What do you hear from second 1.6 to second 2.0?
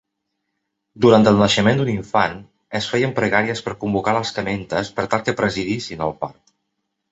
d'un